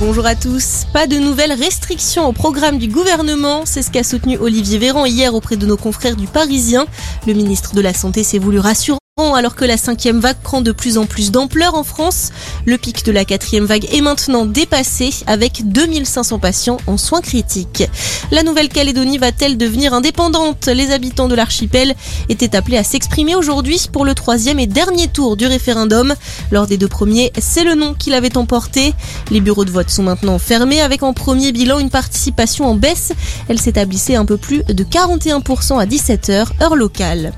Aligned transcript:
Bonjour 0.00 0.24
à 0.24 0.34
tous. 0.34 0.86
Pas 0.94 1.06
de 1.06 1.16
nouvelles 1.16 1.52
restrictions 1.52 2.26
au 2.26 2.32
programme 2.32 2.78
du 2.78 2.88
gouvernement. 2.88 3.66
C'est 3.66 3.82
ce 3.82 3.90
qu'a 3.90 4.02
soutenu 4.02 4.38
Olivier 4.38 4.78
Véran 4.78 5.04
hier 5.04 5.34
auprès 5.34 5.58
de 5.58 5.66
nos 5.66 5.76
confrères 5.76 6.16
du 6.16 6.26
Parisien. 6.26 6.86
Le 7.26 7.34
ministre 7.34 7.74
de 7.74 7.82
la 7.82 7.92
Santé 7.92 8.22
s'est 8.22 8.38
voulu 8.38 8.58
rassurer 8.58 8.96
alors 9.20 9.54
que 9.54 9.64
la 9.64 9.76
cinquième 9.76 10.18
vague 10.18 10.38
prend 10.42 10.62
de 10.62 10.72
plus 10.72 10.96
en 10.96 11.04
plus 11.04 11.30
d'ampleur 11.30 11.74
en 11.74 11.84
France. 11.84 12.30
Le 12.64 12.78
pic 12.78 13.04
de 13.04 13.12
la 13.12 13.24
quatrième 13.24 13.66
vague 13.66 13.86
est 13.92 14.00
maintenant 14.00 14.46
dépassé 14.46 15.10
avec 15.26 15.68
2500 15.70 16.38
patients 16.38 16.78
en 16.86 16.96
soins 16.96 17.20
critiques. 17.20 17.84
La 18.30 18.42
Nouvelle-Calédonie 18.42 19.18
va-t-elle 19.18 19.58
devenir 19.58 19.92
indépendante? 19.92 20.66
Les 20.68 20.90
habitants 20.90 21.28
de 21.28 21.34
l'archipel 21.34 21.94
étaient 22.28 22.56
appelés 22.56 22.78
à 22.78 22.84
s'exprimer 22.84 23.34
aujourd'hui 23.34 23.88
pour 23.92 24.04
le 24.04 24.14
troisième 24.14 24.58
et 24.58 24.66
dernier 24.66 25.08
tour 25.08 25.36
du 25.36 25.46
référendum. 25.46 26.14
Lors 26.50 26.66
des 26.66 26.78
deux 26.78 26.88
premiers, 26.88 27.30
c'est 27.38 27.64
le 27.64 27.74
nom 27.74 27.92
qui 27.92 28.10
l'avait 28.10 28.38
emporté. 28.38 28.94
Les 29.30 29.40
bureaux 29.40 29.66
de 29.66 29.70
vote 29.70 29.90
sont 29.90 30.02
maintenant 30.02 30.38
fermés 30.38 30.80
avec 30.80 31.02
en 31.02 31.12
premier 31.12 31.52
bilan 31.52 31.78
une 31.78 31.90
participation 31.90 32.64
en 32.66 32.74
baisse. 32.74 33.12
Elle 33.48 33.60
s'établissait 33.60 34.16
un 34.16 34.24
peu 34.24 34.38
plus 34.38 34.62
de 34.64 34.84
41% 34.84 35.78
à 35.78 35.84
17h, 35.84 36.46
heure 36.62 36.76
locale. 36.76 37.32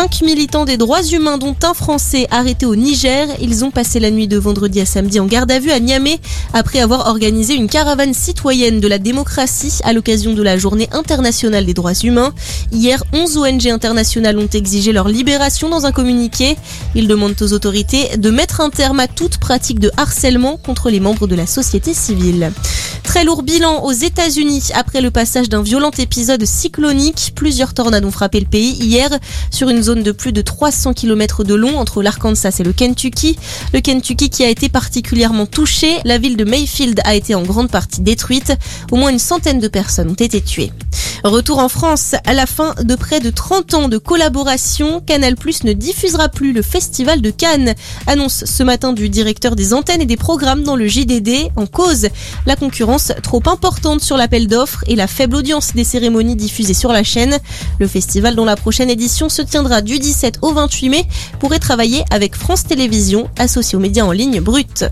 Cinq 0.00 0.22
militants 0.22 0.64
des 0.64 0.78
droits 0.78 1.02
humains, 1.02 1.36
dont 1.36 1.54
un 1.62 1.74
Français 1.74 2.26
arrêté 2.30 2.64
au 2.64 2.74
Niger, 2.74 3.28
ils 3.38 3.66
ont 3.66 3.70
passé 3.70 4.00
la 4.00 4.10
nuit 4.10 4.28
de 4.28 4.38
vendredi 4.38 4.80
à 4.80 4.86
samedi 4.86 5.20
en 5.20 5.26
garde 5.26 5.50
à 5.50 5.58
vue 5.58 5.72
à 5.72 5.78
Niamey 5.78 6.18
après 6.54 6.80
avoir 6.80 7.08
organisé 7.08 7.52
une 7.54 7.68
caravane 7.68 8.14
citoyenne 8.14 8.80
de 8.80 8.88
la 8.88 8.96
démocratie 8.98 9.80
à 9.84 9.92
l'occasion 9.92 10.32
de 10.32 10.42
la 10.42 10.56
journée 10.56 10.88
internationale 10.92 11.66
des 11.66 11.74
droits 11.74 11.92
humains. 11.92 12.32
Hier, 12.72 13.04
11 13.12 13.36
ONG 13.36 13.66
internationales 13.66 14.38
ont 14.38 14.48
exigé 14.48 14.90
leur 14.92 15.06
libération 15.06 15.68
dans 15.68 15.84
un 15.84 15.92
communiqué. 15.92 16.56
Ils 16.94 17.06
demandent 17.06 17.36
aux 17.38 17.52
autorités 17.52 18.16
de 18.16 18.30
mettre 18.30 18.62
un 18.62 18.70
terme 18.70 19.00
à 19.00 19.06
toute 19.06 19.36
pratique 19.36 19.80
de 19.80 19.90
harcèlement 19.98 20.56
contre 20.56 20.88
les 20.88 21.00
membres 21.00 21.26
de 21.26 21.34
la 21.34 21.46
société 21.46 21.92
civile. 21.92 22.52
Très 23.10 23.24
lourd 23.24 23.42
bilan 23.42 23.82
aux 23.82 23.90
États-Unis 23.90 24.68
après 24.72 25.00
le 25.00 25.10
passage 25.10 25.48
d'un 25.48 25.62
violent 25.62 25.90
épisode 25.98 26.44
cyclonique. 26.44 27.32
Plusieurs 27.34 27.74
tornades 27.74 28.04
ont 28.04 28.12
frappé 28.12 28.38
le 28.38 28.46
pays 28.46 28.70
hier 28.74 29.10
sur 29.50 29.68
une 29.68 29.82
zone 29.82 30.04
de 30.04 30.12
plus 30.12 30.32
de 30.32 30.42
300 30.42 30.94
km 30.94 31.42
de 31.42 31.56
long 31.56 31.76
entre 31.76 32.04
l'Arkansas 32.04 32.58
et 32.60 32.62
le 32.62 32.72
Kentucky. 32.72 33.36
Le 33.74 33.80
Kentucky 33.80 34.30
qui 34.30 34.44
a 34.44 34.48
été 34.48 34.68
particulièrement 34.68 35.46
touché. 35.46 35.98
La 36.04 36.18
ville 36.18 36.36
de 36.36 36.44
Mayfield 36.44 37.00
a 37.02 37.16
été 37.16 37.34
en 37.34 37.42
grande 37.42 37.68
partie 37.68 38.00
détruite. 38.00 38.52
Au 38.92 38.96
moins 38.96 39.10
une 39.10 39.18
centaine 39.18 39.58
de 39.58 39.66
personnes 39.66 40.10
ont 40.10 40.14
été 40.14 40.40
tuées. 40.40 40.70
Retour 41.24 41.58
en 41.58 41.68
France 41.68 42.14
à 42.24 42.32
la 42.32 42.46
fin 42.46 42.74
de 42.80 42.94
près 42.94 43.20
de 43.20 43.28
30 43.28 43.74
ans 43.74 43.88
de 43.88 43.98
collaboration. 43.98 45.00
Canal 45.00 45.36
Plus 45.36 45.64
ne 45.64 45.74
diffusera 45.74 46.30
plus 46.30 46.52
le 46.52 46.62
Festival 46.62 47.20
de 47.20 47.30
Cannes. 47.30 47.74
Annonce 48.06 48.44
ce 48.46 48.62
matin 48.62 48.94
du 48.94 49.10
directeur 49.10 49.54
des 49.54 49.74
antennes 49.74 50.00
et 50.00 50.06
des 50.06 50.16
programmes 50.16 50.62
dans 50.62 50.76
le 50.76 50.86
JDD 50.86 51.50
en 51.56 51.66
cause 51.66 52.08
la 52.46 52.56
trop 53.22 53.42
importante 53.46 54.00
sur 54.00 54.16
l'appel 54.16 54.46
d'offres 54.46 54.84
et 54.86 54.96
la 54.96 55.06
faible 55.06 55.36
audience 55.36 55.74
des 55.74 55.84
cérémonies 55.84 56.36
diffusées 56.36 56.74
sur 56.74 56.92
la 56.92 57.02
chaîne. 57.02 57.38
Le 57.78 57.86
festival 57.86 58.34
dont 58.34 58.44
la 58.44 58.56
prochaine 58.56 58.90
édition 58.90 59.28
se 59.28 59.42
tiendra 59.42 59.82
du 59.82 59.98
17 59.98 60.38
au 60.42 60.52
28 60.52 60.88
mai 60.88 61.06
pourrait 61.38 61.58
travailler 61.58 62.04
avec 62.10 62.36
France 62.36 62.64
Télévisions, 62.64 63.28
associé 63.38 63.76
aux 63.76 63.80
médias 63.80 64.04
en 64.04 64.12
ligne 64.12 64.40
brut. 64.40 64.84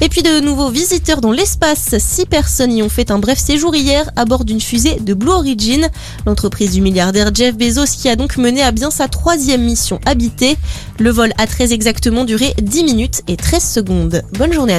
Et 0.00 0.08
puis 0.08 0.22
de 0.22 0.40
nouveaux 0.40 0.70
visiteurs 0.70 1.20
dans 1.20 1.32
l'espace. 1.32 1.96
Six 1.98 2.26
personnes 2.26 2.72
y 2.72 2.82
ont 2.82 2.88
fait 2.88 3.10
un 3.10 3.18
bref 3.18 3.38
séjour 3.38 3.74
hier 3.74 4.10
à 4.16 4.24
bord 4.24 4.44
d'une 4.44 4.60
fusée 4.60 4.96
de 5.00 5.14
Blue 5.14 5.32
Origin, 5.32 5.88
l'entreprise 6.26 6.72
du 6.72 6.80
milliardaire 6.80 7.34
Jeff 7.34 7.56
Bezos 7.56 7.96
qui 7.98 8.08
a 8.08 8.16
donc 8.16 8.36
mené 8.36 8.62
à 8.62 8.72
bien 8.72 8.90
sa 8.90 9.08
troisième 9.08 9.64
mission 9.64 10.00
habitée. 10.06 10.56
Le 10.98 11.10
vol 11.10 11.32
a 11.38 11.46
très 11.46 11.72
exactement 11.72 12.24
duré 12.24 12.54
10 12.60 12.84
minutes 12.84 13.22
et 13.28 13.36
13 13.36 13.62
secondes. 13.62 14.22
Bonne 14.32 14.52
journée 14.52 14.72
à 14.72 14.74